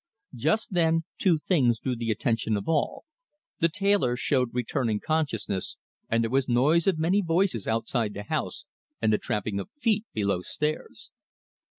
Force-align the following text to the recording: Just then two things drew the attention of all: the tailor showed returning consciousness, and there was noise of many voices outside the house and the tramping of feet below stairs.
Just 0.33 0.73
then 0.73 1.03
two 1.19 1.37
things 1.37 1.77
drew 1.77 1.95
the 1.95 2.09
attention 2.09 2.57
of 2.57 2.67
all: 2.67 3.05
the 3.59 3.69
tailor 3.69 4.15
showed 4.17 4.51
returning 4.51 4.99
consciousness, 4.99 5.77
and 6.09 6.23
there 6.23 6.31
was 6.31 6.49
noise 6.49 6.87
of 6.87 6.97
many 6.97 7.21
voices 7.21 7.67
outside 7.67 8.15
the 8.15 8.23
house 8.23 8.65
and 8.99 9.13
the 9.13 9.19
tramping 9.19 9.59
of 9.59 9.69
feet 9.69 10.05
below 10.15 10.41
stairs. 10.41 11.11